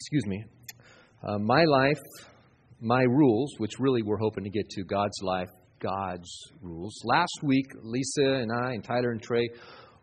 [0.00, 0.42] excuse me,
[1.22, 2.00] uh, my life,
[2.80, 6.30] my rules, which really we're hoping to get to God's life, God's
[6.62, 6.94] rules.
[7.04, 9.46] Last week, Lisa and I and Tyler and Trey,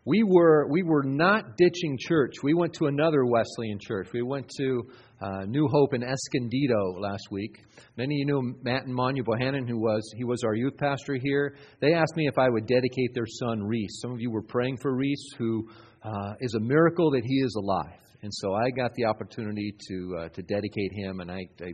[0.04, 2.34] we were we were not ditching church.
[2.44, 4.10] We went to another Wesleyan church.
[4.14, 4.82] We went to
[5.20, 7.58] uh, New Hope in Escondido last week.
[7.96, 11.18] Many of you know Matt and Manya Bohannon, who was he was our youth pastor
[11.20, 11.56] here.
[11.80, 13.98] They asked me if I would dedicate their son Reese.
[14.00, 15.68] Some of you were praying for Reese, who
[16.04, 18.07] uh, is a miracle that he is alive.
[18.22, 21.20] And so I got the opportunity to uh, to dedicate him.
[21.20, 21.72] And I, I,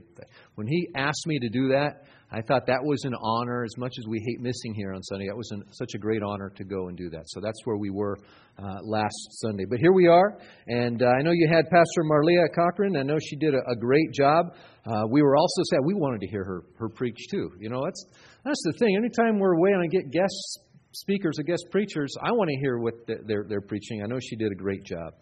[0.56, 3.64] when he asked me to do that, I thought that was an honor.
[3.64, 6.22] As much as we hate missing here on Sunday, that was an, such a great
[6.22, 7.22] honor to go and do that.
[7.28, 8.18] So that's where we were
[8.58, 9.64] uh, last Sunday.
[9.64, 12.96] But here we are, and uh, I know you had Pastor Marlia Cochran.
[12.96, 14.54] I know she did a, a great job.
[14.84, 15.80] Uh, we were also sad.
[15.82, 17.52] We wanted to hear her her preach too.
[17.58, 18.04] You know, that's
[18.44, 18.96] that's the thing.
[18.96, 20.60] Anytime we're away and I get guest
[20.92, 24.02] speakers or guest preachers, I want to hear what they're they're preaching.
[24.02, 25.14] I know she did a great job.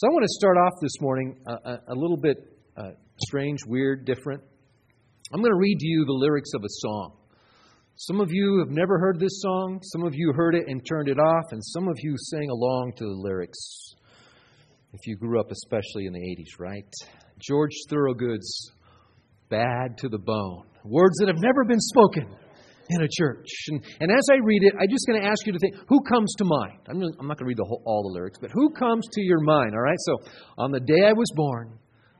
[0.00, 2.38] So I want to start off this morning a, a, a little bit
[2.74, 2.92] uh,
[3.26, 4.42] strange, weird, different.
[5.30, 7.18] I'm going to read to you the lyrics of a song.
[7.96, 11.08] Some of you have never heard this song, some of you heard it and turned
[11.08, 13.58] it off, and some of you sang along to the lyrics.
[14.94, 16.94] If you grew up especially in the 80s, right?
[17.38, 18.70] George Thorogood's
[19.50, 20.64] Bad to the Bone.
[20.82, 22.34] Words that have never been spoken
[22.90, 23.48] in a church.
[23.68, 26.00] And, and as I read it, I'm just going to ask you to think who
[26.02, 26.80] comes to mind?
[26.88, 29.20] I'm, I'm not going to read the whole, all the lyrics, but who comes to
[29.20, 29.98] your mind, all right?
[30.00, 30.18] So,
[30.58, 31.78] on the day I was born,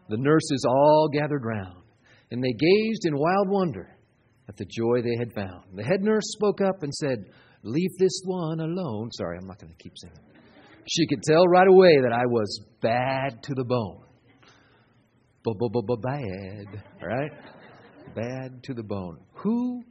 [0.09, 1.83] the nurses all gathered round,
[2.31, 3.97] and they gazed in wild wonder
[4.49, 5.65] at the joy they had found.
[5.75, 7.27] The head nurse spoke up and said,
[7.63, 9.11] Leave this one alone.
[9.13, 10.17] Sorry, I'm not going to keep singing.
[10.89, 14.03] She could tell right away that I was bad to the bone.
[16.03, 17.33] Bad, right?
[18.15, 19.19] Bad to the bone.
[19.35, 19.83] Who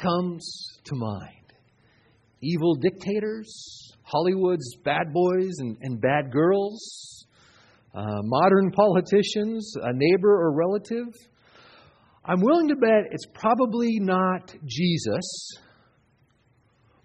[0.00, 1.52] comes to mind?
[2.42, 7.26] Evil dictators, Hollywood's bad boys and, and bad girls,
[7.94, 11.12] uh, modern politicians, a neighbor or relative.
[12.24, 15.52] I'm willing to bet it's probably not Jesus.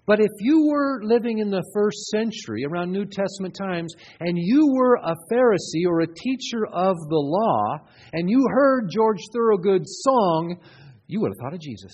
[0.07, 4.71] But if you were living in the first century, around New Testament times, and you
[4.75, 7.79] were a Pharisee or a teacher of the law,
[8.13, 10.59] and you heard George Thorogood's song,
[11.07, 11.93] you would have thought of Jesus.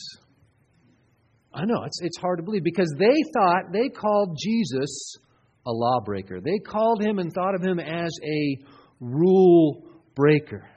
[1.53, 5.17] I know, it's, it's hard to believe because they thought, they called Jesus
[5.65, 6.39] a lawbreaker.
[6.39, 8.57] They called him and thought of him as a
[8.99, 9.83] rule
[10.15, 10.67] breaker.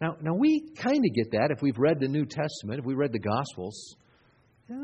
[0.00, 2.94] Now, now we kind of get that if we've read the New Testament, if we
[2.94, 3.96] read the Gospels.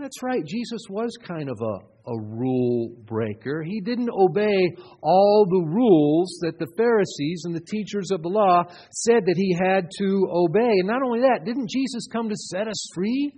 [0.01, 0.45] That's right.
[0.45, 3.63] Jesus was kind of a, a rule breaker.
[3.63, 8.65] He didn't obey all the rules that the Pharisees and the teachers of the law
[8.91, 10.73] said that he had to obey.
[10.81, 13.33] And not only that, didn't Jesus come to set us free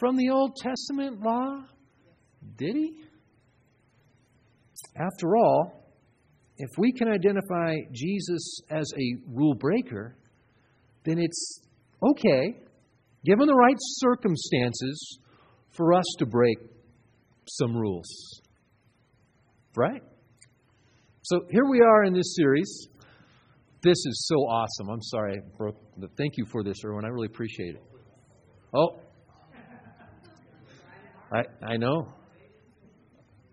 [0.00, 1.62] from the Old Testament law?
[2.56, 3.02] Did he?
[4.96, 5.92] After all,
[6.56, 10.16] if we can identify Jesus as a rule breaker,
[11.04, 11.60] then it's
[12.02, 12.56] okay,
[13.24, 15.18] given the right circumstances,
[15.76, 16.58] for us to break
[17.46, 18.40] some rules.
[19.76, 20.02] Right?
[21.22, 22.88] So here we are in this series.
[23.82, 24.88] This is so awesome.
[24.90, 27.04] I'm sorry I broke the thank you for this, Erwin.
[27.04, 27.82] I really appreciate it.
[28.74, 28.98] Oh,
[31.32, 32.12] I, I know.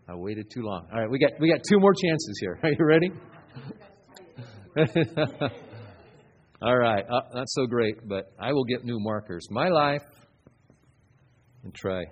[0.09, 0.88] I waited too long.
[0.91, 2.59] All right, we got we got two more chances here.
[2.63, 3.11] Are you ready?
[6.61, 9.45] All right, uh, not so great, but I will get new markers.
[9.51, 10.03] My life,
[11.63, 12.03] and try.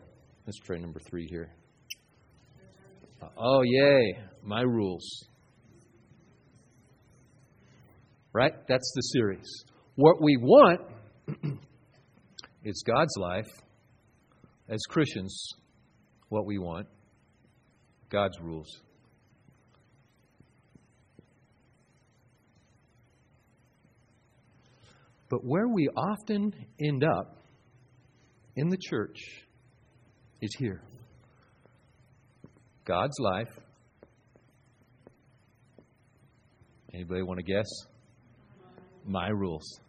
[0.46, 1.56] Let's try number three here.
[3.38, 5.26] Oh, yay, my rules.
[8.34, 8.53] Right?
[8.68, 9.47] That's the series.
[9.96, 10.82] What we want
[12.64, 13.47] is God's life
[14.68, 15.53] as Christians
[16.30, 16.88] what we want
[18.09, 18.81] God's rules.
[25.30, 27.38] But where we often end up
[28.56, 29.20] in the church
[30.42, 30.82] is here
[32.86, 33.50] God's life.
[36.94, 37.68] Anybody want to guess?
[39.06, 39.79] My rules.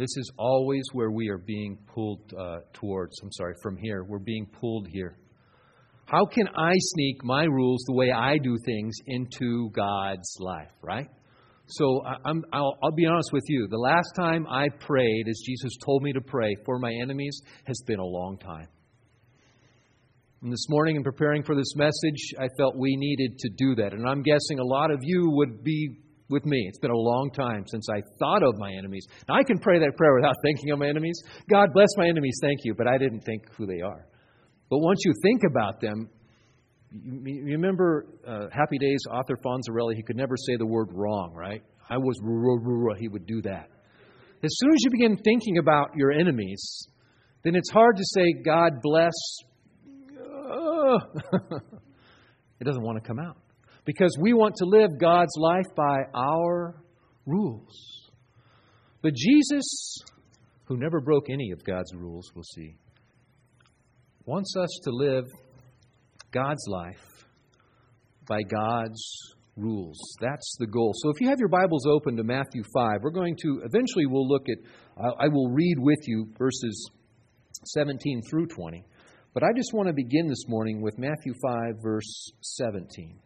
[0.00, 3.20] This is always where we are being pulled uh, towards.
[3.22, 4.02] I'm sorry, from here.
[4.02, 5.18] We're being pulled here.
[6.06, 11.06] How can I sneak my rules, the way I do things, into God's life, right?
[11.66, 13.68] So i will be honest with you.
[13.70, 17.82] The last time I prayed, as Jesus told me to pray for my enemies, has
[17.86, 18.68] been a long time.
[20.40, 23.92] And this morning, in preparing for this message, I felt we needed to do that.
[23.92, 25.90] And I'm guessing a lot of you would be
[26.30, 26.64] with me.
[26.68, 29.06] It's been a long time since I thought of my enemies.
[29.28, 31.20] Now, I can pray that prayer without thinking of my enemies.
[31.50, 34.06] God bless my enemies, thank you, but I didn't think who they are.
[34.70, 36.08] But once you think about them,
[36.92, 39.94] You, remember uh, Happy Days Arthur Fonzarelli?
[39.96, 41.62] He could never say the word wrong, right?
[41.88, 42.16] I was,
[42.98, 43.68] he would do that.
[44.42, 46.88] As soon as you begin thinking about your enemies,
[47.44, 49.12] then it's hard to say, God bless.
[52.60, 53.36] it doesn't want to come out.
[53.84, 56.82] Because we want to live God's life by our
[57.26, 58.10] rules.
[59.02, 59.98] But Jesus,
[60.64, 62.76] who never broke any of God's rules, we'll see,
[64.26, 65.24] wants us to live
[66.30, 67.24] God's life
[68.28, 69.02] by God's
[69.56, 69.98] rules.
[70.20, 70.92] That's the goal.
[70.94, 74.28] So if you have your Bibles open to Matthew 5, we're going to eventually we'll
[74.28, 74.58] look at
[75.18, 76.90] I will read with you verses
[77.64, 78.84] 17 through 20.
[79.32, 83.18] But I just want to begin this morning with Matthew 5 verse 17.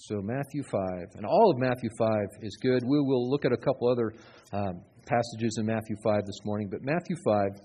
[0.00, 2.08] So Matthew 5, and all of Matthew 5
[2.42, 2.82] is good.
[2.84, 4.14] We will look at a couple other
[4.52, 7.60] um, passages in Matthew 5 this morning, but Matthew 5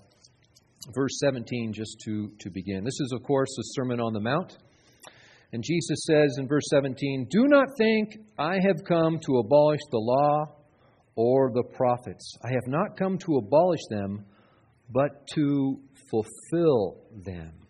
[0.94, 2.82] verse 17 just to, to begin.
[2.84, 4.58] This is, of course, the Sermon on the Mount.
[5.52, 9.98] And Jesus says in verse 17, Do not think I have come to abolish the
[9.98, 10.56] law
[11.14, 12.36] or the prophets.
[12.44, 14.24] I have not come to abolish them,
[14.90, 17.63] but to fulfill them.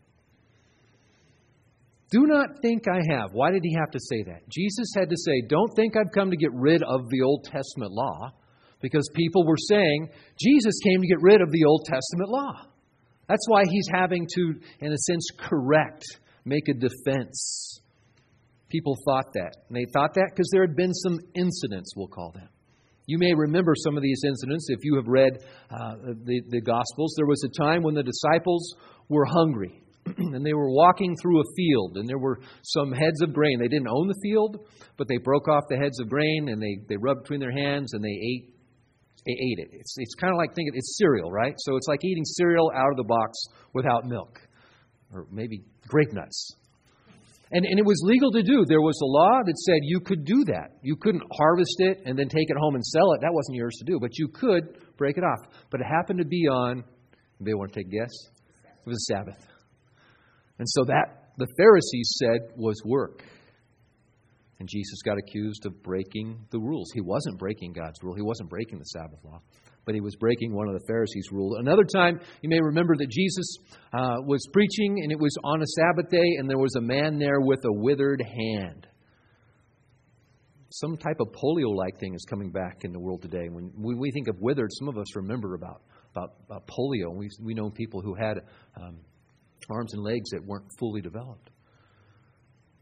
[2.15, 3.31] Do not think I have.
[3.33, 4.49] Why did he have to say that?
[4.49, 7.91] Jesus had to say, Don't think I've come to get rid of the Old Testament
[7.91, 8.31] law,
[8.81, 12.67] because people were saying Jesus came to get rid of the Old Testament law.
[13.29, 16.05] That's why he's having to, in a sense, correct,
[16.45, 17.81] make a defense.
[18.69, 19.57] People thought that.
[19.69, 22.49] And they thought that because there had been some incidents, we'll call them.
[23.07, 25.39] You may remember some of these incidents if you have read
[25.69, 25.95] uh,
[26.25, 27.15] the, the Gospels.
[27.17, 28.77] There was a time when the disciples
[29.09, 29.84] were hungry
[30.17, 33.59] and they were walking through a field and there were some heads of grain.
[33.59, 34.67] They didn't own the field,
[34.97, 37.95] but they broke off the heads of grain and they, they rubbed between their hands
[37.95, 38.55] and they ate
[39.27, 39.69] they ate it.
[39.73, 41.55] It's, it's kind of like thinking it's cereal, right?
[41.57, 43.39] So it's like eating cereal out of the box
[43.73, 44.39] without milk,
[45.13, 46.57] or maybe grape nuts.
[47.51, 48.65] And, and it was legal to do.
[48.67, 50.73] There was a law that said you could do that.
[50.83, 53.21] You couldn't harvest it and then take it home and sell it.
[53.21, 53.99] That wasn't yours to do.
[54.01, 55.49] But you could break it off.
[55.71, 56.83] But it happened to be on,
[57.41, 58.13] anybody want to take a guess?
[58.65, 59.54] It was a Sabbath.
[60.59, 63.25] And so that, the Pharisees said, was work.
[64.61, 66.91] And Jesus got accused of breaking the rules.
[66.95, 69.41] He wasn't breaking God's rule, he wasn't breaking the Sabbath law,
[69.85, 71.57] but he was breaking one of the Pharisees' rules.
[71.59, 73.57] Another time, you may remember that Jesus
[73.93, 77.19] uh, was preaching, and it was on a Sabbath day, and there was a man
[77.19, 78.87] there with a withered hand.
[80.71, 83.49] Some type of polio like thing is coming back in the world today.
[83.49, 87.15] When we think of withered, some of us remember about, about, about polio.
[87.15, 88.39] We, we know people who had
[88.81, 88.99] um,
[89.71, 91.51] arms and legs that weren't fully developed.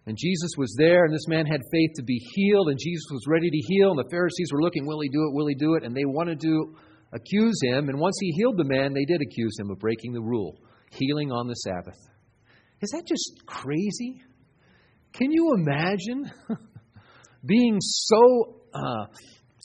[0.07, 3.25] And Jesus was there, and this man had faith to be healed, and Jesus was
[3.29, 5.35] ready to heal, and the Pharisees were looking, Will he do it?
[5.35, 5.85] Will he do it?
[5.85, 6.75] And they wanted to
[7.13, 7.89] accuse him.
[7.89, 10.59] And once he healed the man, they did accuse him of breaking the rule,
[10.91, 11.99] healing on the Sabbath.
[12.81, 14.23] Is that just crazy?
[15.13, 16.31] Can you imagine
[17.47, 19.07] being so uh,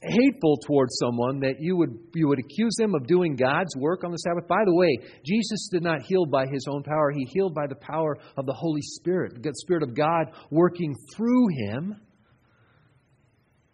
[0.03, 4.11] hateful towards someone that you would, you would accuse them of doing God's work on
[4.11, 4.47] the Sabbath.
[4.47, 7.75] By the way, Jesus did not heal by his own power, he healed by the
[7.75, 11.95] power of the Holy Spirit, the Spirit of God working through him.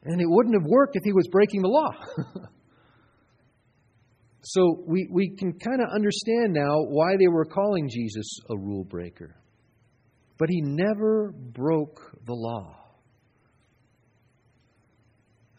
[0.06, 1.92] And it wouldn't have worked if he was breaking the law.
[4.44, 8.84] so we, we can kind of understand now why they were calling Jesus a rule
[8.84, 9.36] breaker.
[10.38, 12.83] But he never broke the law.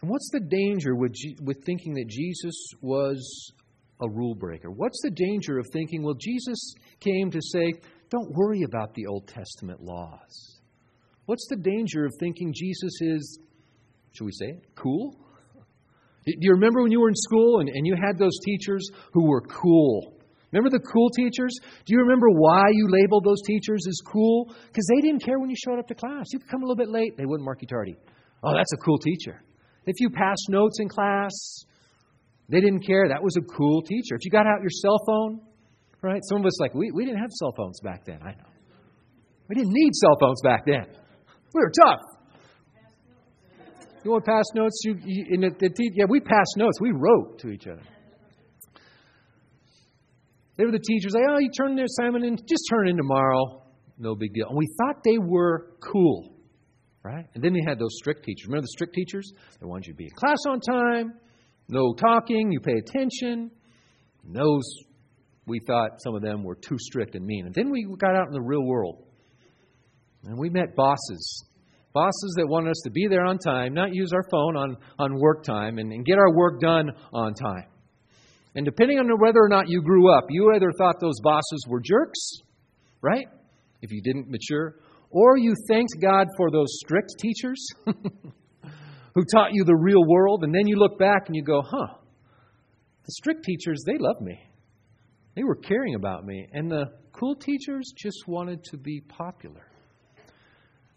[0.04, 3.52] And what's the danger with, with thinking that Jesus was
[4.02, 4.70] a rule breaker?
[4.70, 7.72] What's the danger of thinking, well, Jesus came to say,
[8.10, 10.60] don't worry about the Old Testament laws?
[11.24, 13.38] What's the danger of thinking Jesus is,
[14.12, 15.16] should we say it, cool?
[16.26, 19.26] Do you remember when you were in school and, and you had those teachers who
[19.26, 20.18] were cool?
[20.52, 21.58] Remember the cool teachers?
[21.86, 24.54] Do you remember why you labeled those teachers as cool?
[24.66, 26.26] Because they didn't care when you showed up to class.
[26.30, 27.96] You could come a little bit late, they wouldn't mark you tardy.
[28.42, 29.42] Oh, that's a cool teacher.
[29.86, 31.32] If you passed notes in class,
[32.48, 33.08] they didn't care.
[33.08, 34.14] That was a cool teacher.
[34.14, 35.40] If you got out your cell phone,
[36.02, 36.20] right?
[36.28, 38.20] Some of us like we, we didn't have cell phones back then.
[38.22, 38.48] I know.
[39.48, 40.86] We didn't need cell phones back then.
[41.54, 42.00] We were tough.
[44.04, 44.80] You want to pass notes?
[44.84, 46.78] You, you in the, the yeah, we passed notes.
[46.80, 47.82] We wrote to each other.
[50.56, 53.62] They were the teachers like, oh, you turn their assignment in, just turn in tomorrow.
[53.98, 54.48] No big deal.
[54.48, 56.33] And we thought they were cool.
[57.04, 57.26] Right?
[57.34, 58.46] And then they had those strict teachers.
[58.46, 59.30] Remember the strict teachers?
[59.60, 61.12] They wanted you to be in class on time,
[61.68, 63.50] no talking, you pay attention.
[64.24, 64.64] And those,
[65.46, 67.44] we thought some of them were too strict and mean.
[67.44, 69.04] And then we got out in the real world.
[70.24, 71.44] And we met bosses.
[71.92, 75.20] Bosses that wanted us to be there on time, not use our phone on, on
[75.20, 77.66] work time, and, and get our work done on time.
[78.54, 81.80] And depending on whether or not you grew up, you either thought those bosses were
[81.80, 82.38] jerks,
[83.02, 83.26] right?
[83.82, 84.76] If you didn't mature,
[85.14, 90.52] Or you thanked God for those strict teachers who taught you the real world, and
[90.52, 91.94] then you look back and you go, huh,
[93.04, 94.36] the strict teachers, they loved me.
[95.36, 96.48] They were caring about me.
[96.52, 99.64] And the cool teachers just wanted to be popular.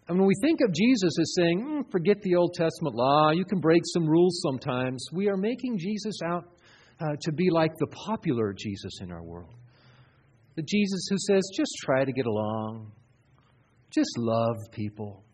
[0.08, 3.44] And when we think of Jesus as saying, mm, forget the Old Testament law, you
[3.44, 6.44] can break some rules sometimes, we are making Jesus out
[7.00, 9.54] uh, to be like the popular Jesus in our world.
[10.56, 12.90] The Jesus who says, just try to get along,
[13.90, 15.24] just love people.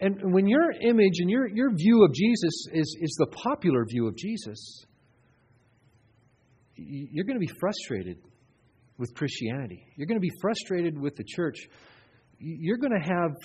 [0.00, 4.08] And when your image and your, your view of Jesus is, is the popular view
[4.08, 4.84] of Jesus,
[6.74, 8.18] you're going to be frustrated
[8.98, 9.86] with Christianity.
[9.96, 11.56] You're going to be frustrated with the church.
[12.38, 13.36] You're going to have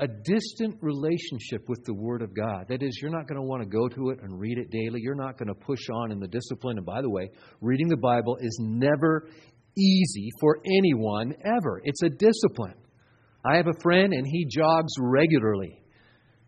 [0.00, 2.66] a distant relationship with the Word of God.
[2.68, 5.00] That is, you're not going to want to go to it and read it daily.
[5.00, 6.76] You're not going to push on in the discipline.
[6.76, 7.30] And by the way,
[7.60, 9.26] reading the Bible is never
[9.76, 11.80] easy for anyone ever.
[11.84, 12.74] It's a discipline.
[13.44, 15.80] I have a friend, and he jogs regularly.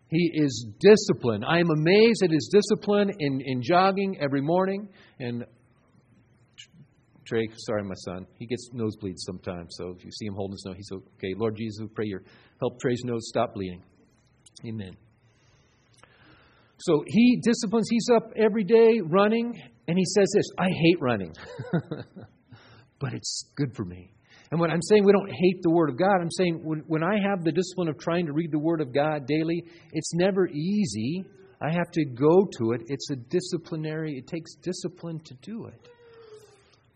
[0.09, 1.45] He is disciplined.
[1.47, 4.89] I am amazed at his discipline in, in jogging every morning.
[5.19, 5.45] And
[7.25, 9.73] Trey, sorry, my son, he gets nosebleeds sometimes.
[9.77, 11.33] So if you see him holding his nose, he's okay.
[11.37, 12.23] Lord Jesus, we pray your
[12.59, 13.81] help Trey's nose stop bleeding.
[14.67, 14.97] Amen.
[16.79, 17.87] So he disciplines.
[17.89, 19.53] He's up every day running,
[19.87, 21.33] and he says this: "I hate running,
[22.99, 24.11] but it's good for me."
[24.51, 27.03] And when I'm saying we don't hate the Word of God, I'm saying when, when
[27.03, 30.47] I have the discipline of trying to read the Word of God daily, it's never
[30.47, 31.23] easy.
[31.61, 32.81] I have to go to it.
[32.87, 35.87] It's a disciplinary, it takes discipline to do it.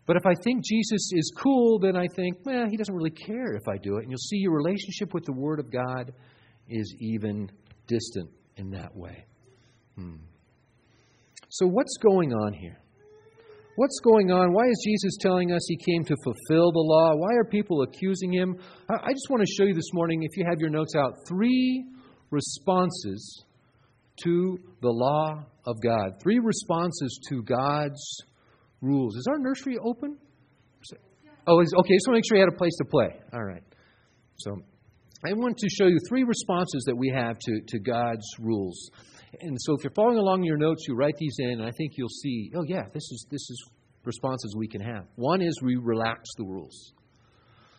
[0.06, 3.54] But if I think Jesus is cool, then I think, well, he doesn't really care
[3.54, 4.02] if I do it.
[4.02, 6.12] And you'll see your relationship with the Word of God
[6.68, 7.50] is even
[7.86, 9.24] distant in that way.
[9.96, 10.16] Hmm.
[11.48, 12.78] So, what's going on here?
[13.76, 14.54] What's going on?
[14.54, 17.14] Why is Jesus telling us he came to fulfill the law?
[17.14, 18.56] Why are people accusing him?
[18.88, 21.84] I just want to show you this morning, if you have your notes out, three
[22.30, 23.44] responses
[24.24, 26.22] to the law of God.
[26.22, 28.00] Three responses to God's
[28.80, 29.14] rules.
[29.14, 30.16] Is our nursery open?
[31.46, 31.68] Oh, okay.
[31.68, 33.10] Just want to make sure you had a place to play.
[33.34, 33.62] All right.
[34.36, 34.56] So
[35.22, 38.90] I want to show you three responses that we have to, to God's rules.
[39.40, 41.92] And so if you're following along your notes, you write these in, and I think
[41.96, 43.70] you'll see, oh, yeah, this is, this is
[44.04, 45.04] responses we can have.
[45.16, 46.92] One is we relax the rules.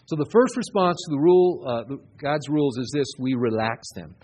[0.07, 4.15] So the first response to the rule, uh, God's rules, is this: we relax them.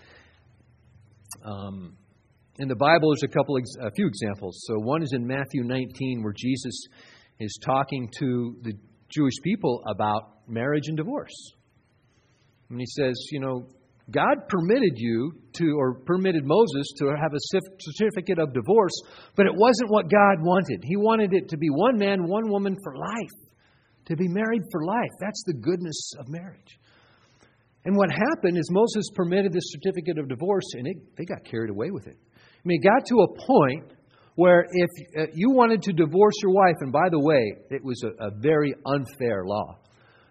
[1.44, 1.96] Um,
[2.58, 4.64] in the Bible, there's a couple, a few examples.
[4.66, 6.86] So one is in Matthew 19, where Jesus
[7.38, 8.72] is talking to the
[9.10, 11.52] Jewish people about marriage and divorce.
[12.70, 13.66] And he says, you know,
[14.10, 18.92] God permitted you to, or permitted Moses to have a certificate of divorce,
[19.34, 20.82] but it wasn't what God wanted.
[20.84, 23.50] He wanted it to be one man, one woman for life,
[24.06, 25.10] to be married for life.
[25.20, 26.78] That's the goodness of marriage.
[27.86, 31.70] And what happened is Moses permitted this certificate of divorce, and it, they got carried
[31.70, 32.16] away with it.
[32.34, 33.92] I mean, it got to a point
[34.36, 38.02] where if uh, you wanted to divorce your wife, and by the way, it was
[38.04, 39.78] a, a very unfair law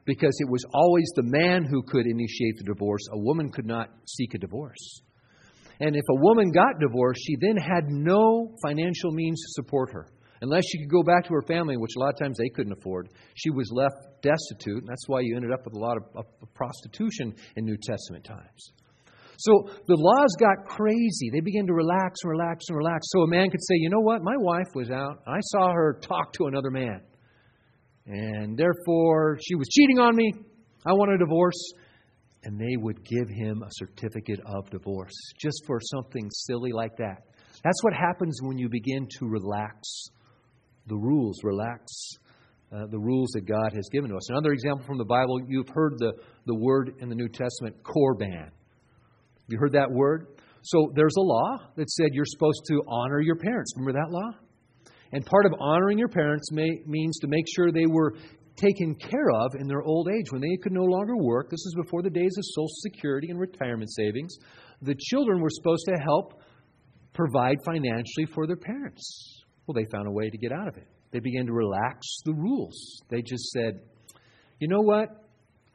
[0.05, 3.01] because it was always the man who could initiate the divorce.
[3.11, 5.01] A woman could not seek a divorce.
[5.79, 10.07] And if a woman got divorced, she then had no financial means to support her.
[10.41, 12.73] Unless she could go back to her family, which a lot of times they couldn't
[12.73, 14.79] afford, she was left destitute.
[14.79, 18.25] And that's why you ended up with a lot of, of prostitution in New Testament
[18.25, 18.73] times.
[19.37, 21.29] So the laws got crazy.
[21.31, 23.07] They began to relax and relax and relax.
[23.11, 24.21] So a man could say, you know what?
[24.21, 25.23] My wife was out.
[25.25, 27.01] I saw her talk to another man
[28.05, 30.33] and therefore she was cheating on me.
[30.85, 31.73] I want a divorce.
[32.45, 37.23] And they would give him a certificate of divorce just for something silly like that.
[37.63, 39.87] That's what happens when you begin to relax
[40.87, 41.85] the rules, relax
[42.73, 44.29] uh, the rules that God has given to us.
[44.29, 46.11] Another example from the Bible, you've heard the,
[46.45, 48.49] the word in the New Testament, korban.
[49.47, 50.27] You heard that word?
[50.63, 53.73] So there's a law that said you're supposed to honor your parents.
[53.77, 54.31] Remember that law?
[55.13, 58.15] And part of honoring your parents may, means to make sure they were
[58.55, 61.49] taken care of in their old age when they could no longer work.
[61.49, 64.35] This is before the days of Social Security and retirement savings.
[64.81, 66.41] The children were supposed to help
[67.13, 69.43] provide financially for their parents.
[69.65, 70.87] Well, they found a way to get out of it.
[71.11, 73.01] They began to relax the rules.
[73.09, 73.81] They just said,
[74.59, 75.09] you know what?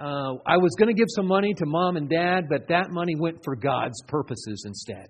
[0.01, 3.15] Uh, I was going to give some money to mom and dad, but that money
[3.17, 5.09] went for God's purposes instead.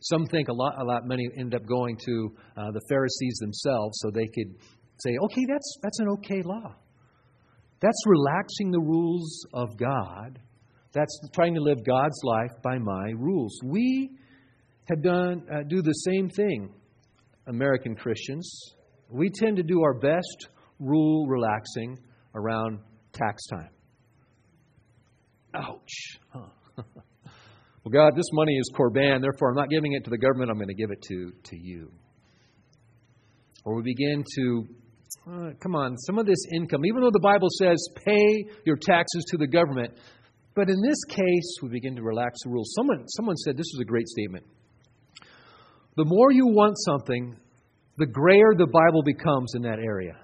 [0.00, 3.98] Some think a lot, a lot many end up going to uh, the Pharisees themselves
[4.00, 4.54] so they could
[4.98, 6.74] say, okay, that's, that's an okay law.
[7.80, 10.38] That's relaxing the rules of God.
[10.92, 13.58] That's trying to live God's life by my rules.
[13.64, 14.10] We
[14.88, 16.72] have done uh, do the same thing,
[17.46, 18.74] American Christians.
[19.08, 21.98] We tend to do our best rule relaxing
[22.34, 22.80] around
[23.12, 23.70] tax time.
[25.54, 26.18] Ouch.
[26.76, 27.02] Huh.
[27.84, 30.56] Well, God, this money is Corban, therefore I'm not giving it to the government, I'm
[30.56, 31.90] going to give it to, to you.
[33.64, 34.64] Or we begin to,
[35.30, 39.24] uh, come on, some of this income, even though the Bible says pay your taxes
[39.30, 39.94] to the government,
[40.54, 42.72] but in this case, we begin to relax the rules.
[42.76, 44.44] Someone, someone said this was a great statement.
[45.96, 47.36] The more you want something,
[47.96, 50.16] the grayer the Bible becomes in that area.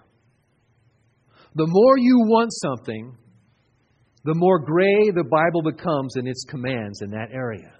[1.55, 3.17] The more you want something,
[4.27, 7.71] the more gray the Bible becomes in its commands in that area.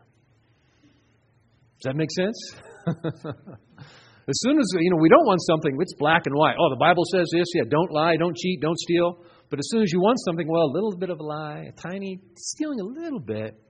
[1.83, 2.39] Does that make sense?
[2.87, 6.55] as soon as you know we don't want something, it's black and white.
[6.59, 7.47] Oh, the Bible says this.
[7.53, 9.25] Yeah, don't lie, don't cheat, don't steal.
[9.51, 11.73] But as soon as you want something, well, a little bit of a lie, a
[11.73, 13.61] tiny stealing a little bit,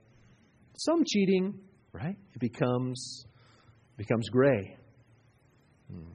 [0.77, 1.59] some cheating,
[1.91, 2.15] right?
[2.33, 3.25] It becomes
[3.97, 4.77] becomes gray.
[5.91, 6.11] Hmm.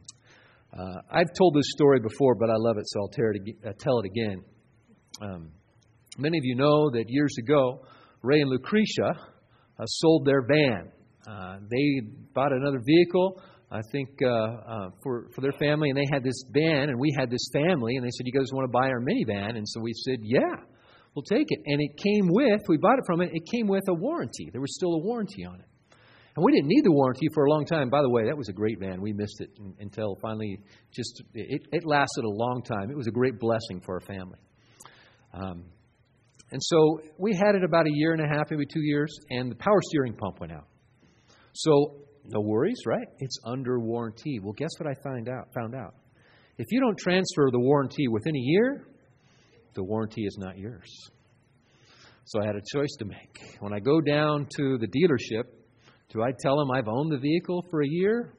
[0.79, 3.99] Uh, I've told this story before, but I love it, so I'll it, uh, tell
[3.99, 4.45] it again.
[5.21, 5.51] Um,
[6.19, 7.85] many of you know that years ago,
[8.23, 9.15] Ray and Lucretia
[9.79, 10.91] uh, sold their van.
[11.27, 12.01] Uh, they
[12.35, 13.41] bought another vehicle,
[13.71, 17.15] I think, uh, uh, for, for their family, and they had this van, and we
[17.17, 19.57] had this family, and they said, You guys want to buy our minivan?
[19.57, 20.57] And so we said, Yeah,
[21.15, 21.61] we'll take it.
[21.67, 24.51] And it came with, we bought it from it, it came with a warranty.
[24.53, 25.67] There was still a warranty on it.
[26.35, 27.91] And we didn't need the warranty for a long time.
[27.91, 29.03] By the way, that was a great van.
[29.03, 29.51] We missed it
[29.81, 32.91] until finally just, it, it lasted a long time.
[32.91, 34.39] It was a great blessing for our family.
[35.35, 35.65] Um,
[36.53, 39.51] and so we had it about a year and a half, maybe two years, and
[39.51, 40.69] the power steering pump went out.
[41.55, 43.09] So no worries, right?
[43.21, 44.39] It's under warranty.
[44.39, 45.95] Well, guess what I find out, found out?
[46.59, 48.87] If you don't transfer the warranty within a year,
[49.75, 50.91] the warranty is not yours.
[52.27, 53.57] So I had a choice to make.
[53.61, 55.45] When I go down to the dealership,
[56.11, 58.35] do I tell them I've owned the vehicle for a year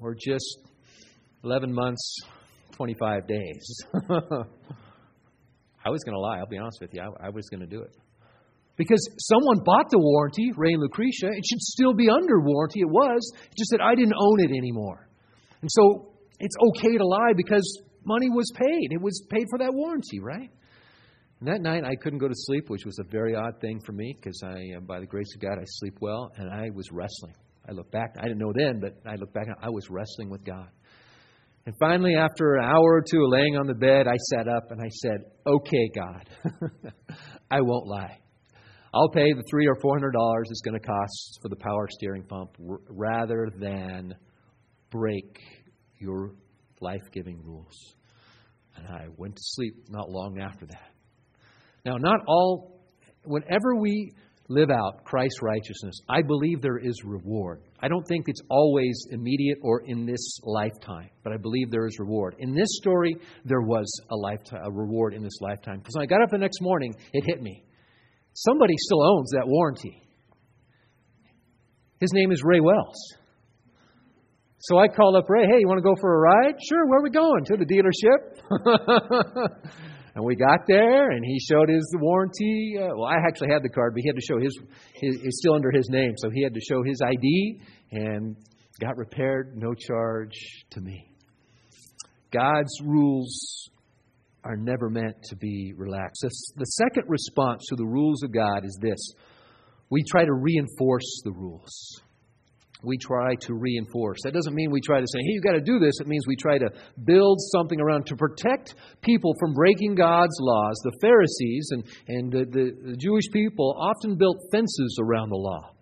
[0.00, 0.58] or just
[1.44, 2.18] 11 months,
[2.72, 3.80] 25 days?
[5.84, 7.02] I was going to lie, I'll be honest with you.
[7.02, 7.96] I, I was going to do it.
[8.76, 12.80] Because someone bought the warranty, Ray and Lucretia, it should still be under warranty.
[12.80, 13.32] It was.
[13.56, 15.08] Just that I didn't own it anymore.
[15.60, 18.88] And so it's okay to lie because money was paid.
[18.90, 20.50] It was paid for that warranty, right?
[21.40, 23.92] And that night I couldn't go to sleep, which was a very odd thing for
[23.92, 26.90] me because I, uh, by the grace of God, I sleep well, and I was
[26.90, 27.34] wrestling.
[27.68, 30.44] I look back, I didn't know then, but I look back, I was wrestling with
[30.44, 30.68] God.
[31.66, 34.70] And finally, after an hour or two of laying on the bed, I sat up
[34.70, 36.28] and I said, Okay, God,
[37.50, 38.18] I won't lie.
[38.92, 41.88] I'll pay the three or four hundred dollars it's going to cost for the power
[41.90, 44.14] steering pump rather than
[44.90, 45.40] break
[45.98, 46.34] your
[46.80, 47.94] life giving rules.
[48.76, 50.90] And I went to sleep not long after that.
[51.84, 52.82] Now, not all,
[53.24, 54.12] whenever we
[54.48, 57.62] live out Christ's righteousness, I believe there is reward.
[57.80, 61.98] I don't think it's always immediate or in this lifetime, but I believe there is
[61.98, 62.36] reward.
[62.38, 65.78] In this story, there was a lifetime, a reward in this lifetime.
[65.78, 67.64] Because when I got up the next morning, it hit me.
[68.34, 70.02] Somebody still owns that warranty.
[72.00, 73.14] His name is Ray Wells.
[74.58, 76.54] So I called up Ray, hey, you want to go for a ride?
[76.68, 77.44] Sure, where are we going?
[77.44, 78.40] To the dealership.
[80.14, 82.76] and we got there, and he showed his warranty.
[82.78, 84.56] Uh, well, I actually had the card, but he had to show his,
[84.94, 87.60] his, it's still under his name, so he had to show his ID
[87.92, 88.36] and
[88.80, 91.10] got repaired, no charge to me.
[92.32, 93.70] God's rules
[94.44, 96.20] are never meant to be relaxed.
[96.56, 99.12] The second response to the rules of God is this
[99.90, 102.00] we try to reinforce the rules.
[102.84, 104.18] We try to reinforce.
[104.24, 105.94] That doesn't mean we try to say, hey, you've got to do this.
[106.00, 106.70] It means we try to
[107.04, 110.76] build something around to protect people from breaking God's laws.
[110.84, 115.72] The Pharisees and, and the, the, the Jewish people often built fences around the law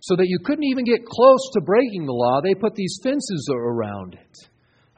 [0.00, 2.40] so that you couldn't even get close to breaking the law.
[2.40, 4.48] They put these fences around it.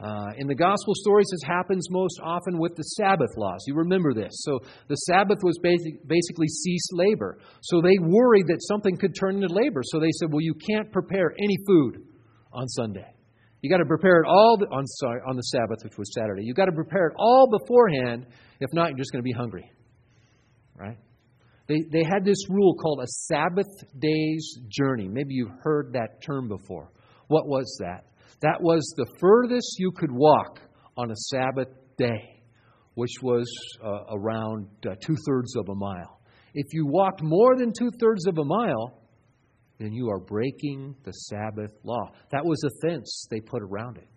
[0.01, 3.65] Uh, in the gospel stories, this happens most often with the Sabbath laws.
[3.67, 4.31] You remember this.
[4.45, 7.39] So the Sabbath was basic, basically cease labor.
[7.63, 9.81] So they worried that something could turn into labor.
[9.83, 12.07] So they said, well, you can't prepare any food
[12.53, 13.13] on Sunday.
[13.61, 16.45] You got to prepare it all the, on sorry, on the Sabbath, which was Saturday.
[16.45, 18.27] You got to prepare it all beforehand.
[18.61, 19.69] If not, you're just going to be hungry.
[20.77, 20.97] Right?
[21.67, 23.67] They, they had this rule called a Sabbath
[23.99, 25.09] day's journey.
[25.09, 26.93] Maybe you've heard that term before.
[27.27, 28.05] What was that?
[28.41, 30.61] That was the furthest you could walk
[30.97, 32.43] on a Sabbath day,
[32.95, 33.49] which was
[33.85, 36.21] uh, around uh, two thirds of a mile.
[36.55, 39.03] If you walked more than two thirds of a mile,
[39.79, 42.11] then you are breaking the Sabbath law.
[42.33, 44.09] That was a fence they put around it.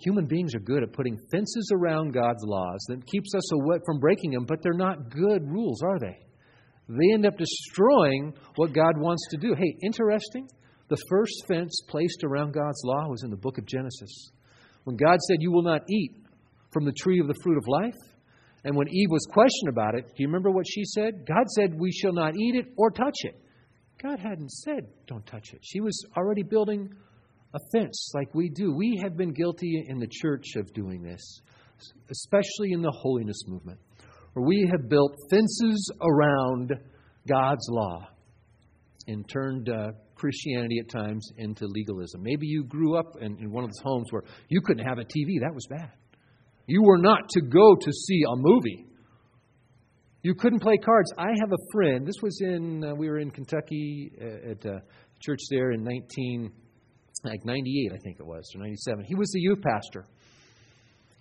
[0.00, 3.98] Human beings are good at putting fences around God's laws that keeps us away from
[3.98, 6.18] breaking them, but they're not good rules, are they?
[6.88, 9.54] They end up destroying what God wants to do.
[9.54, 10.48] Hey, interesting.
[10.88, 14.30] The first fence placed around God's law was in the book of Genesis.
[14.84, 16.12] When God said, You will not eat
[16.72, 17.96] from the tree of the fruit of life,
[18.64, 21.26] And when Eve was questioned about it, do you remember what she said?
[21.26, 23.38] God said, We shall not eat it or touch it.
[24.02, 25.60] God hadn't said, Don't touch it.
[25.62, 26.88] She was already building
[27.54, 28.74] a fence like we do.
[28.74, 31.40] We have been guilty in the church of doing this,
[32.10, 33.78] especially in the holiness movement,
[34.32, 36.72] where we have built fences around
[37.26, 38.08] God's law
[39.08, 42.22] and turned uh, Christianity at times into legalism.
[42.22, 45.04] Maybe you grew up in, in one of those homes where you couldn't have a
[45.04, 45.40] TV.
[45.40, 45.90] That was bad.
[46.66, 48.86] You were not to go to see a movie.
[50.22, 51.12] You couldn't play cards.
[51.16, 52.06] I have a friend.
[52.06, 54.80] This was in uh, we were in Kentucky uh, at uh,
[55.20, 56.52] church there in 19
[57.24, 59.04] like 98 I think it was or 97.
[59.04, 60.06] He was the youth pastor.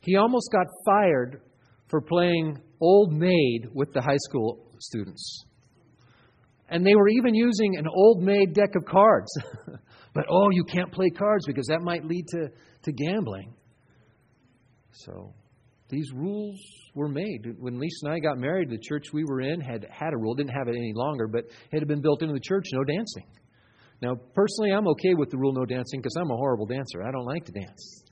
[0.01, 1.41] He almost got fired
[1.87, 5.45] for playing old maid with the high school students.
[6.69, 9.31] And they were even using an old maid deck of cards.
[10.13, 12.49] but oh, you can't play cards because that might lead to,
[12.83, 13.53] to gambling.
[14.91, 15.33] So
[15.89, 16.59] these rules
[16.95, 17.55] were made.
[17.59, 20.33] When Lisa and I got married, the church we were in had had a rule,
[20.33, 23.25] didn't have it any longer, but it had been built into the church no dancing.
[24.01, 27.03] Now, personally, I'm okay with the rule no dancing because I'm a horrible dancer.
[27.03, 28.03] I don't like to dance.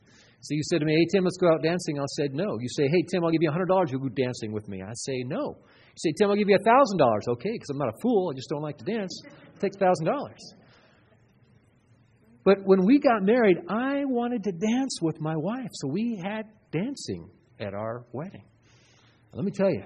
[0.42, 2.00] So you said to me, hey, Tim, let's go out dancing.
[2.00, 2.58] I said, no.
[2.60, 3.92] You say, hey, Tim, I'll give you $100.
[3.92, 4.82] You'll go dancing with me.
[4.82, 5.58] I say, no.
[5.98, 7.28] Say, Tim, I'll give you $1,000.
[7.30, 8.32] Okay, because I'm not a fool.
[8.34, 9.22] I just don't like to dance.
[9.56, 10.12] It takes $1,000.
[12.44, 15.70] But when we got married, I wanted to dance with my wife.
[15.72, 17.30] So we had dancing
[17.60, 18.44] at our wedding.
[19.34, 19.84] Let me tell you,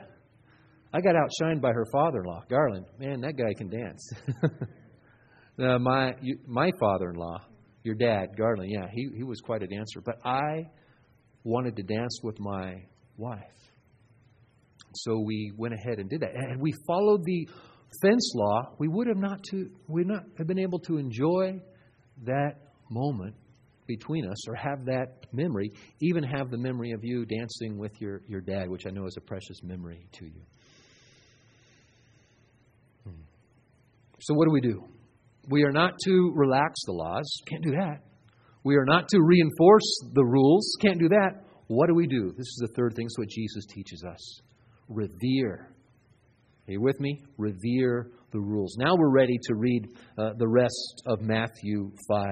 [0.94, 2.86] I got outshined by her father in law, Garland.
[3.00, 4.12] Man, that guy can dance.
[5.64, 6.14] uh, my,
[6.48, 7.38] my father in law,
[7.84, 10.02] your dad, Garland, yeah, he, he was quite a dancer.
[10.04, 10.68] But I
[11.44, 12.76] wanted to dance with my
[13.18, 13.40] wife.
[14.96, 16.34] So we went ahead and did that.
[16.36, 17.48] And we followed the
[18.02, 18.62] fence law.
[18.78, 21.60] We would have not to would not have been able to enjoy
[22.26, 22.56] that
[22.90, 23.36] moment
[23.88, 25.72] between us or have that memory,
[26.02, 29.18] even have the memory of you dancing with your, your dad, which I know is
[29.18, 30.42] a precious memory to you.
[33.04, 33.22] Hmm.
[34.22, 34.84] So, what do we do?
[35.50, 37.28] We are not to relax the laws.
[37.48, 38.04] Can't do that.
[38.64, 40.72] We are not to reinforce the rules.
[40.82, 41.46] Can't do that.
[41.68, 42.32] What do we do?
[42.38, 43.06] This is the third thing.
[43.06, 44.42] It's what Jesus teaches us
[44.90, 45.72] revere.
[46.68, 47.24] Are you with me?
[47.38, 48.76] Revere the rules.
[48.78, 52.28] Now we're ready to read uh, the rest of Matthew 5.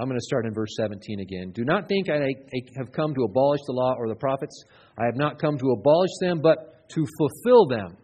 [0.00, 1.52] I'm going to start in verse 17 again.
[1.52, 2.20] Do not think I
[2.76, 4.64] have come to abolish the law or the prophets.
[4.96, 7.96] I have not come to abolish them, but to fulfill them.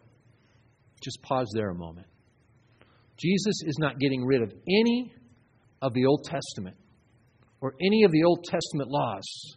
[1.02, 2.06] Just pause there a moment.
[3.16, 5.14] Jesus is not getting rid of any
[5.82, 6.76] of the Old Testament
[7.60, 9.56] or any of the Old Testament laws.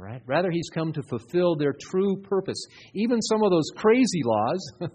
[0.00, 0.22] All right?
[0.24, 2.56] Rather, he's come to fulfill their true purpose.
[2.94, 4.72] Even some of those crazy laws,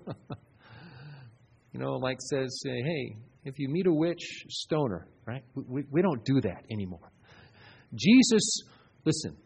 [1.72, 5.44] you know, like says, hey, if you meet a witch, stone her, right?
[5.54, 7.12] We, we don't do that anymore.
[7.94, 8.64] Jesus,
[9.06, 9.38] listen,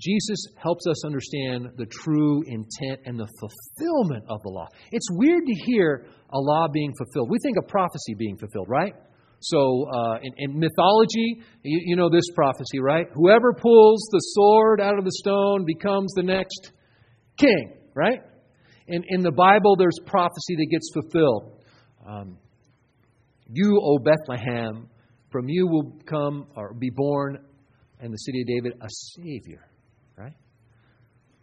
[0.00, 4.68] Jesus helps us understand the true intent and the fulfillment of the law.
[4.92, 7.30] It's weird to hear a law being fulfilled.
[7.30, 8.94] We think of prophecy being fulfilled, right?
[9.40, 13.06] So, uh, in, in, mythology, you, you know this prophecy, right?
[13.14, 16.72] Whoever pulls the sword out of the stone becomes the next
[17.38, 18.20] king, right?
[18.86, 21.64] In, in the Bible, there's prophecy that gets fulfilled.
[22.06, 22.36] Um,
[23.48, 24.88] you, O Bethlehem,
[25.30, 27.38] from you will come or be born
[28.02, 29.66] in the city of David a Savior,
[30.16, 30.34] right?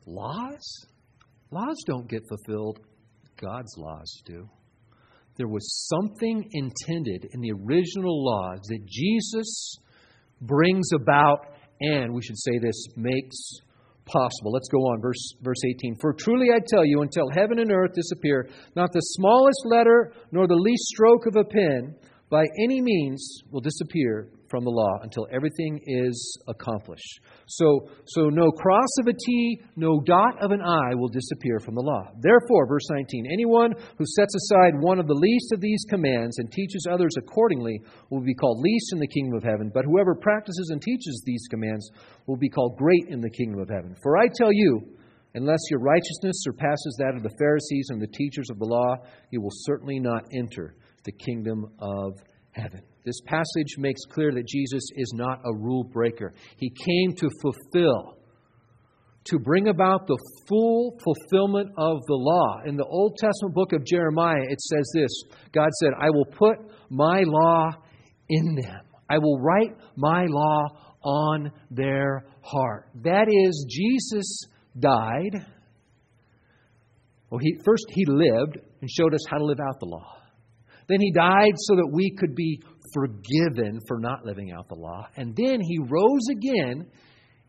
[0.05, 0.85] Laws?
[1.51, 2.79] Laws don't get fulfilled,
[3.41, 4.47] God's laws do.
[5.37, 9.77] There was something intended in the original laws that Jesus
[10.41, 13.37] brings about and, we should say this, makes
[14.05, 14.51] possible.
[14.51, 15.97] Let's go on, verse, verse 18.
[16.01, 20.47] For truly I tell you, until heaven and earth disappear, not the smallest letter nor
[20.47, 21.95] the least stroke of a pen
[22.29, 27.19] by any means will disappear from the law until everything is accomplished.
[27.47, 31.75] So, so no cross of a T, no dot of an I will disappear from
[31.75, 32.11] the law.
[32.19, 36.51] Therefore, verse 19, anyone who sets aside one of the least of these commands and
[36.51, 40.69] teaches others accordingly will be called least in the kingdom of heaven, but whoever practices
[40.71, 41.89] and teaches these commands
[42.25, 43.95] will be called great in the kingdom of heaven.
[44.01, 44.81] For I tell you,
[45.33, 48.95] unless your righteousness surpasses that of the Pharisees and the teachers of the law,
[49.31, 52.13] you will certainly not enter the kingdom of
[52.51, 52.81] heaven.
[53.07, 56.33] This passage makes clear that Jesus is not a rule breaker.
[56.57, 58.17] He came to fulfill,
[59.23, 62.63] to bring about the full fulfillment of the law.
[62.65, 66.57] In the Old Testament book of Jeremiah, it says this God said, I will put
[66.89, 67.69] my law
[68.27, 70.65] in them, I will write my law
[71.01, 72.89] on their heart.
[73.05, 74.43] That is, Jesus
[74.77, 75.45] died.
[77.29, 80.17] Well, he, first, he lived and showed us how to live out the law.
[80.87, 82.61] Then he died so that we could be
[82.97, 85.07] forgiven for not living out the law.
[85.15, 86.85] And then he rose again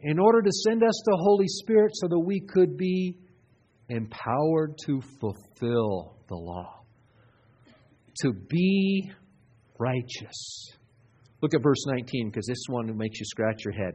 [0.01, 3.17] in order to send us the Holy Spirit so that we could be
[3.89, 6.83] empowered to fulfill the law,
[8.23, 9.11] to be
[9.79, 10.73] righteous.
[11.41, 13.95] Look at verse 19 because this one makes you scratch your head.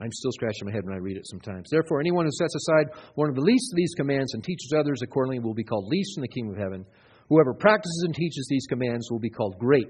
[0.00, 1.68] I'm still scratching my head when I read it sometimes.
[1.70, 5.00] Therefore, anyone who sets aside one of the least of these commands and teaches others
[5.02, 6.86] accordingly will be called least in the kingdom of heaven.
[7.28, 9.88] Whoever practices and teaches these commands will be called great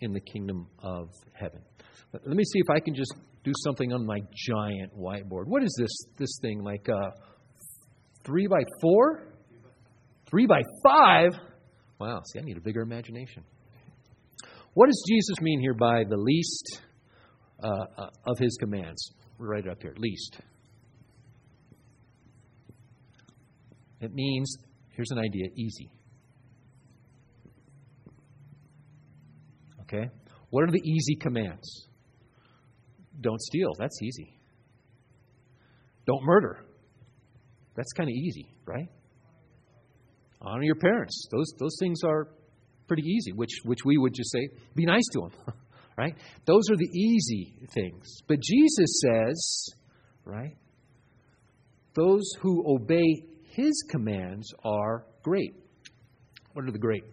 [0.00, 1.60] in the kingdom of heaven.
[2.12, 5.46] Let me see if I can just do something on my giant whiteboard.
[5.46, 7.10] What is this this thing like uh,
[8.24, 9.28] three by four,
[10.28, 11.32] three by five?
[11.98, 13.44] Wow, see, I need a bigger imagination.
[14.74, 16.80] What does Jesus mean here by the least
[17.62, 19.12] uh, uh, of his commands?
[19.38, 20.40] Write it up here, least.
[24.00, 24.56] It means,
[24.96, 25.90] here's an idea, easy.
[29.92, 30.08] Okay?
[30.50, 31.88] What are the easy commands?
[33.20, 33.70] Don't steal.
[33.78, 34.38] That's easy.
[36.06, 36.64] Don't murder.
[37.76, 38.88] That's kind of easy, right?
[40.40, 41.26] Honor your parents.
[41.30, 42.28] Those, those things are
[42.88, 45.54] pretty easy, which, which we would just say, be nice to them,
[45.98, 46.14] right?
[46.46, 48.22] Those are the easy things.
[48.26, 49.66] But Jesus says,
[50.24, 50.56] right,
[51.94, 55.54] those who obey his commands are great.
[56.52, 57.04] What are the great?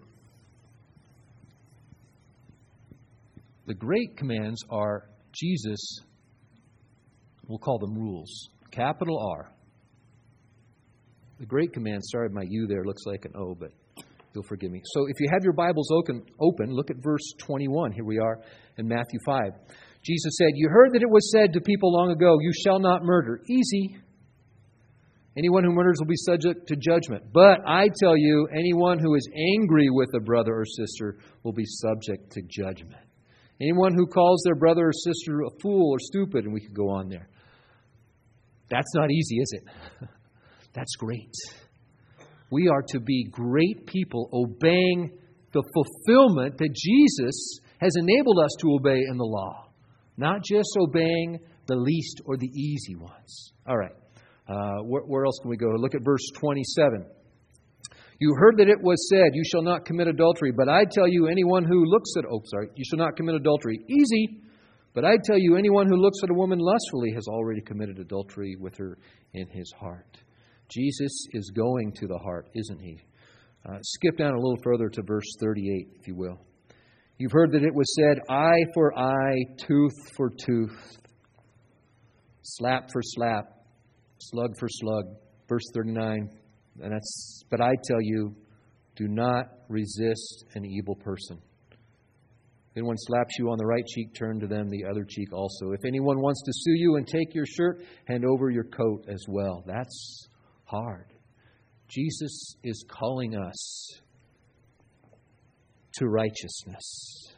[3.68, 6.00] The great commands are Jesus,
[7.48, 8.50] we'll call them rules.
[8.72, 9.52] Capital R.
[11.40, 13.72] The great command, sorry, my U there looks like an O, but
[14.34, 14.82] you'll forgive me.
[14.86, 17.92] So if you have your Bibles open, open, look at verse 21.
[17.92, 18.40] Here we are
[18.78, 19.52] in Matthew 5.
[20.02, 23.04] Jesus said, You heard that it was said to people long ago, You shall not
[23.04, 23.42] murder.
[23.50, 23.98] Easy.
[25.38, 27.26] Anyone who murders will be subject to judgment.
[27.34, 31.66] But I tell you, anyone who is angry with a brother or sister will be
[31.66, 33.07] subject to judgment.
[33.62, 36.90] Anyone who calls their brother or sister a fool or stupid, and we could go
[36.90, 37.28] on there.
[38.70, 40.10] That's not easy, is it?
[40.74, 41.34] That's great.
[42.52, 45.18] We are to be great people obeying
[45.54, 49.70] the fulfillment that Jesus has enabled us to obey in the law,
[50.18, 53.54] not just obeying the least or the easy ones.
[53.68, 53.96] All right.
[54.48, 55.68] Uh, where, where else can we go?
[55.78, 57.06] Look at verse 27.
[58.20, 60.52] You heard that it was said, You shall not commit adultery.
[60.52, 63.80] But I tell you, anyone who looks at, oh, sorry, you shall not commit adultery.
[63.88, 64.42] Easy.
[64.94, 68.56] But I tell you, anyone who looks at a woman lustfully has already committed adultery
[68.60, 68.98] with her
[69.34, 70.18] in his heart.
[70.70, 73.00] Jesus is going to the heart, isn't he?
[73.68, 76.40] Uh, skip down a little further to verse 38, if you will.
[77.20, 80.98] You've heard that it was said, eye for eye, tooth for tooth,
[82.44, 83.46] slap for slap,
[84.20, 85.06] slug for slug.
[85.48, 86.30] Verse 39,
[86.82, 88.36] and that's, but I tell you,
[88.96, 91.40] do not resist an evil person.
[91.72, 95.72] If anyone slaps you on the right cheek, turn to them the other cheek also.
[95.72, 99.24] If anyone wants to sue you and take your shirt, hand over your coat as
[99.28, 99.64] well.
[99.66, 100.28] That's
[100.66, 101.08] hard.
[101.88, 104.02] Jesus is calling us
[105.94, 107.34] to righteousness.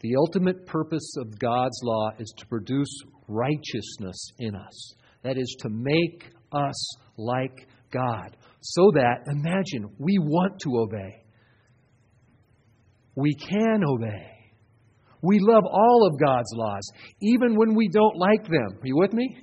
[0.00, 2.92] The ultimate purpose of God's law is to produce
[3.28, 4.94] righteousness in us.
[5.22, 8.36] That is, to make us like God.
[8.60, 11.24] So that, imagine, we want to obey.
[13.14, 14.28] We can obey.
[15.22, 16.82] We love all of God's laws,
[17.20, 18.78] even when we don't like them.
[18.80, 19.36] Are you with me?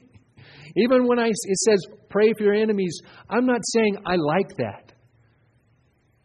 [0.76, 4.94] Even when I, it says, pray for your enemies, I'm not saying I like that.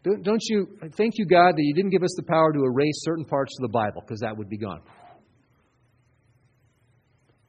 [0.03, 3.25] Don't you thank you, God, that you didn't give us the power to erase certain
[3.25, 4.81] parts of the Bible because that would be gone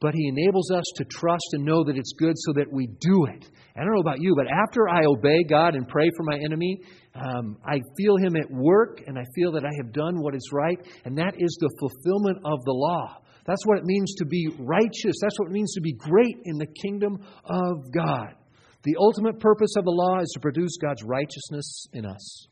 [0.00, 3.26] but He enables us to trust and know that it's good so that we do
[3.26, 3.48] it.
[3.76, 6.80] I don't know about you, but after I obey God and pray for my enemy,
[7.14, 10.48] um, I feel Him at work and I feel that I have done what is
[10.52, 13.18] right, and that is the fulfillment of the law.
[13.46, 15.14] That's what it means to be righteous.
[15.22, 18.34] That's what it means to be great in the kingdom of God.
[18.82, 22.48] The ultimate purpose of the law is to produce God's righteousness in us.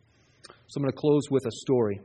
[0.68, 2.00] So I'm going to close with a story.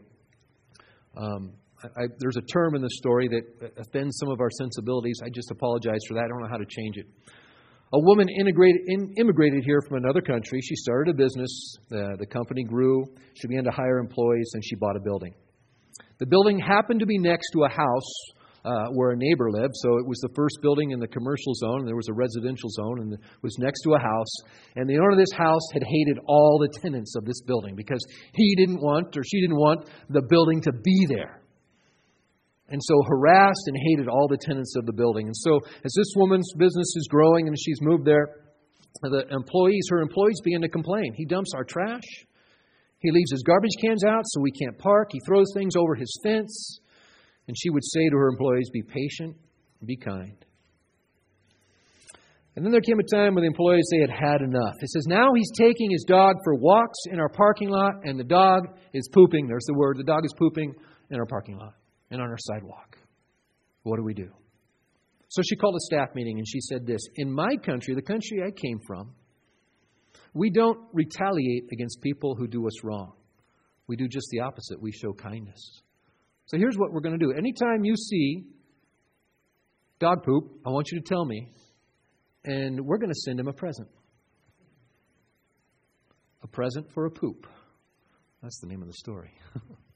[1.18, 5.20] Um, I, there's a term in the story that offends some of our sensibilities.
[5.24, 6.26] I just apologize for that.
[6.26, 7.06] I don't know how to change it.
[7.92, 10.60] A woman in, immigrated here from another country.
[10.62, 11.78] She started a business.
[11.92, 13.04] Uh, the company grew.
[13.34, 15.34] She began to hire employees, and she bought a building.
[16.20, 18.14] The building happened to be next to a house
[18.64, 19.74] uh, where a neighbor lived.
[19.76, 22.70] So it was the first building in the commercial zone, and there was a residential
[22.70, 24.34] zone, and it was next to a house.
[24.76, 28.06] And the owner of this house had hated all the tenants of this building because
[28.34, 31.39] he didn't want, or she didn't want, the building to be there
[32.72, 35.28] and so harassed and hated all the tenants of the building.
[35.28, 38.28] And so, as this woman's business is growing and she's moved there,
[39.02, 41.14] the employees, her employees, begin to complain.
[41.16, 42.04] He dumps our trash.
[43.00, 45.10] He leaves his garbage cans out so we can't park.
[45.12, 46.80] He throws things over his fence.
[47.48, 49.38] And she would say to her employees, Be patient,
[49.86, 50.46] be kind.
[52.56, 54.76] And then there came a time when the employees say had had enough.
[54.82, 58.24] It says, now he's taking his dog for walks in our parking lot, and the
[58.26, 59.48] dog is pooping.
[59.48, 59.98] There's the word.
[59.98, 60.74] The dog is pooping
[61.10, 61.79] in our parking lot
[62.12, 62.98] and on our sidewalk.
[63.84, 64.30] What do we do?
[65.30, 68.42] So she called a staff meeting and she said this In my country, the country
[68.46, 69.14] I came from,
[70.34, 73.14] we don't retaliate against people who do us wrong.
[73.88, 74.82] We do just the opposite.
[74.82, 75.82] We show kindness.
[76.46, 77.32] So here's what we're going to do.
[77.32, 78.44] Anytime you see
[80.00, 81.52] dog poop, I want you to tell me,
[82.44, 83.88] and we're going to send him a present.
[86.42, 87.48] A present for a poop.
[88.42, 89.32] That's the name of the story.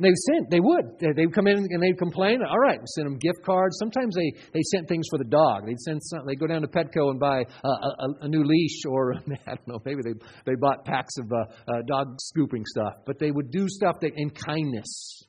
[0.00, 0.98] they sent, they would.
[1.00, 2.40] They would come in and they'd complain.
[2.42, 3.76] All right, send them gift cards.
[3.78, 5.66] Sometimes they, they sent things for the dog.
[5.66, 8.84] They'd send some, they go down to Petco and buy a, a, a, new leash,
[8.88, 9.14] or
[9.46, 10.14] I don't know, maybe they
[10.46, 11.36] they bought packs of uh,
[11.72, 12.94] uh, dog scooping stuff.
[13.06, 15.24] But they would do stuff that in kindness.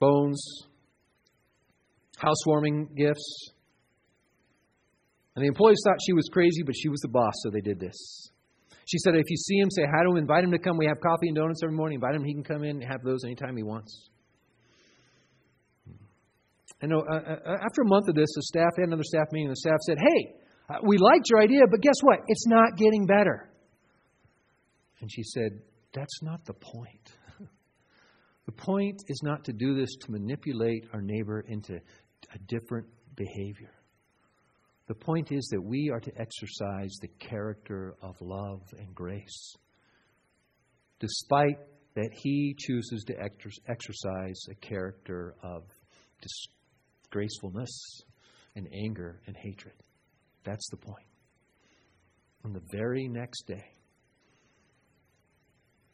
[0.00, 0.66] Bones,
[2.18, 3.52] housewarming gifts.
[5.34, 7.80] And the employees thought she was crazy, but she was the boss, so they did
[7.80, 8.30] this.
[8.86, 10.76] She said, if you see him, say hi to him, invite him to come.
[10.76, 11.96] We have coffee and donuts every morning.
[11.96, 14.10] Invite him, he can come in and have those anytime he wants.
[16.80, 19.48] And uh, uh, uh, after a month of this, the staff had another staff meeting,
[19.48, 20.34] the staff said, Hey,
[20.68, 22.18] uh, we liked your idea, but guess what?
[22.26, 23.50] It's not getting better.
[25.00, 25.60] And she said,
[25.94, 27.12] That's not the point.
[28.46, 33.72] the point is not to do this to manipulate our neighbor into a different behavior.
[34.86, 39.56] The point is that we are to exercise the character of love and grace,
[41.00, 41.58] despite
[41.94, 43.14] that he chooses to
[43.68, 45.62] exercise a character of
[46.20, 48.02] disgracefulness
[48.56, 49.74] and anger and hatred.
[50.44, 51.06] That's the point.
[52.44, 53.64] On the very next day,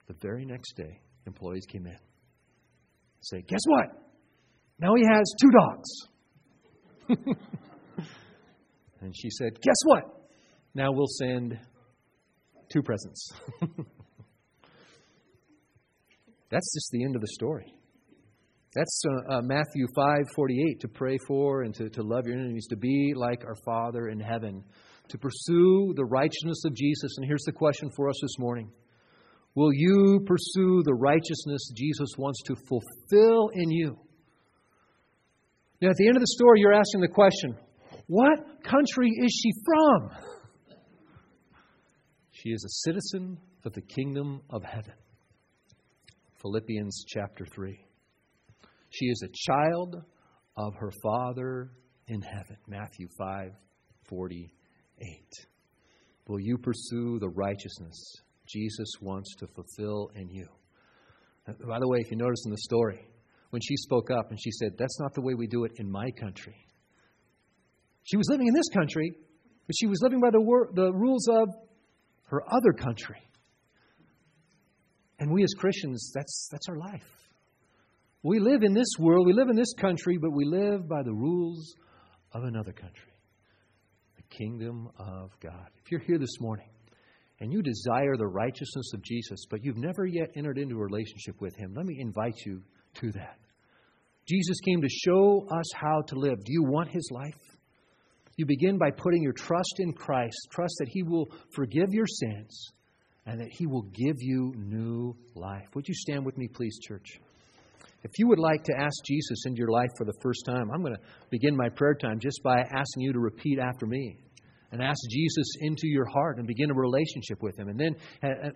[0.09, 1.99] the very next day, employees came in.
[3.21, 3.87] Say, guess what?
[4.81, 5.51] Now he has two
[7.17, 7.37] dogs.
[9.01, 10.05] And she said, Guess what?
[10.75, 11.59] Now we'll send
[12.73, 13.33] two presents.
[16.51, 17.75] That's just the end of the story.
[18.75, 22.77] That's uh, uh, Matthew 5:48 to pray for and to, to love your enemies, to
[22.77, 24.63] be like our Father in heaven,
[25.09, 27.17] to pursue the righteousness of Jesus.
[27.17, 28.71] And here's the question for us this morning.
[29.57, 33.99] Will you pursue the righteousness Jesus wants to fulfill in you?
[35.83, 37.57] Now, at the end of the story, you're asking the question
[38.11, 40.11] what country is she from?
[42.33, 44.95] She is a citizen of the kingdom of heaven.
[46.43, 47.79] Philippians chapter 3.
[48.89, 50.03] She is a child
[50.57, 51.71] of her Father
[52.09, 52.57] in heaven.
[52.67, 53.53] Matthew 5
[54.09, 54.51] 48.
[56.27, 58.17] Will you pursue the righteousness
[58.49, 60.49] Jesus wants to fulfill in you?
[61.47, 63.07] By the way, if you notice in the story,
[63.51, 65.89] when she spoke up and she said, That's not the way we do it in
[65.89, 66.57] my country.
[68.05, 69.13] She was living in this country,
[69.67, 71.49] but she was living by the, wor- the rules of
[72.27, 73.23] her other country.
[75.19, 77.05] And we as Christians, that's, that's our life.
[78.23, 81.13] We live in this world, we live in this country, but we live by the
[81.13, 81.75] rules
[82.33, 83.13] of another country
[84.17, 85.69] the kingdom of God.
[85.83, 86.69] If you're here this morning
[87.41, 91.41] and you desire the righteousness of Jesus, but you've never yet entered into a relationship
[91.41, 92.63] with Him, let me invite you
[92.97, 93.39] to that.
[94.29, 96.45] Jesus came to show us how to live.
[96.45, 97.50] Do you want His life?
[98.37, 102.73] You begin by putting your trust in Christ, trust that He will forgive your sins
[103.27, 105.69] and that He will give you new life.
[105.75, 107.21] Would you stand with me, please, church?
[108.03, 110.81] If you would like to ask Jesus into your life for the first time, I'm
[110.81, 114.17] going to begin my prayer time just by asking you to repeat after me
[114.73, 117.69] and ask Jesus into your heart and begin a relationship with Him.
[117.69, 117.97] And then,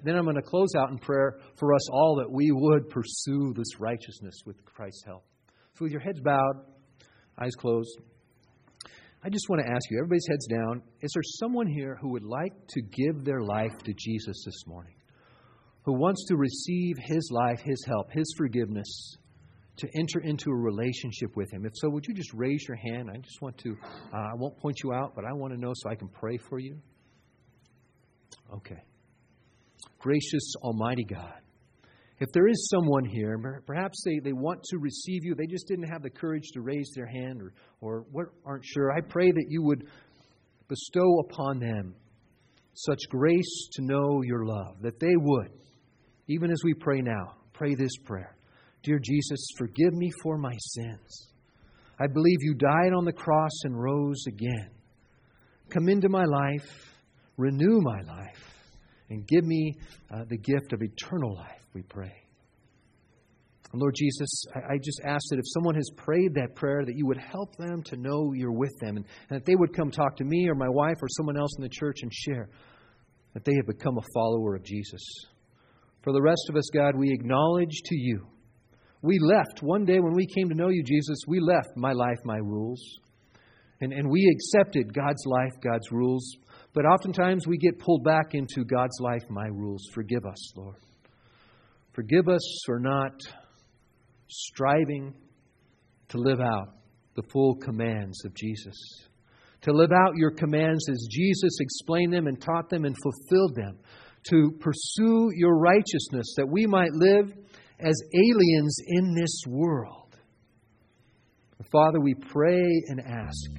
[0.02, 3.52] then I'm going to close out in prayer for us all that we would pursue
[3.54, 5.24] this righteousness with Christ's help.
[5.74, 6.64] So, with your heads bowed,
[7.38, 8.00] eyes closed,
[9.24, 12.24] I just want to ask you, everybody's heads down, is there someone here who would
[12.24, 14.94] like to give their life to Jesus this morning?
[15.84, 19.16] Who wants to receive his life, his help, his forgiveness,
[19.78, 21.64] to enter into a relationship with him?
[21.64, 23.08] If so, would you just raise your hand?
[23.10, 23.70] I just want to,
[24.12, 26.37] uh, I won't point you out, but I want to know so I can pray
[26.37, 26.79] for you.
[28.52, 28.83] Okay.
[30.00, 31.40] Gracious Almighty God,
[32.21, 35.90] if there is someone here, perhaps they, they want to receive you, they just didn't
[35.90, 37.40] have the courage to raise their hand
[37.81, 39.88] or, or aren't sure, I pray that you would
[40.69, 41.94] bestow upon them
[42.75, 45.50] such grace to know your love, that they would,
[46.29, 48.37] even as we pray now, pray this prayer
[48.83, 51.33] Dear Jesus, forgive me for my sins.
[51.98, 54.71] I believe you died on the cross and rose again.
[55.71, 57.00] Come into my life,
[57.38, 58.54] renew my life,
[59.11, 59.77] and give me
[60.13, 62.13] uh, the gift of eternal life we pray.
[63.77, 67.07] Lord Jesus, I, I just ask that if someone has prayed that prayer, that you
[67.07, 70.17] would help them to know you're with them, and, and that they would come talk
[70.17, 72.48] to me or my wife or someone else in the church and share
[73.35, 75.02] that they have become a follower of Jesus.
[76.02, 78.27] For the rest of us, God, we acknowledge to you.
[79.02, 82.19] We left one day when we came to know you, Jesus, we left my life,
[82.25, 82.81] my rules.
[83.81, 86.37] And, and we accepted God's life, God's rules.
[86.75, 89.88] But oftentimes we get pulled back into God's life, my rules.
[89.94, 90.77] Forgive us, Lord.
[91.92, 93.12] Forgive us for not
[94.29, 95.14] striving
[96.08, 96.75] to live out
[97.14, 98.75] the full commands of Jesus.
[99.62, 103.79] To live out your commands as Jesus explained them and taught them and fulfilled them.
[104.31, 107.33] To pursue your righteousness that we might live
[107.79, 110.16] as aliens in this world.
[111.70, 113.50] Father, we pray and ask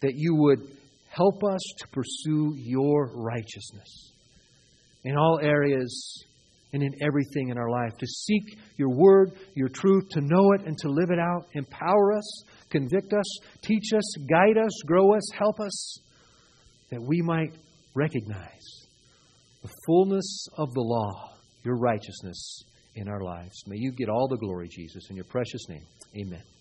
[0.00, 0.75] that you would
[1.16, 4.12] help us to pursue your righteousness
[5.04, 6.24] in all areas
[6.72, 10.66] and in everything in our life, to seek your word, your truth, to know it
[10.66, 11.46] and to live it out.
[11.54, 15.98] Empower us, convict us, teach us, guide us, grow us, help us,
[16.90, 17.54] that we might
[17.94, 18.86] recognize
[19.62, 21.30] the fullness of the law,
[21.64, 22.62] your righteousness
[22.94, 23.62] in our lives.
[23.66, 25.86] May you get all the glory, Jesus, in your precious name.
[26.20, 26.55] Amen.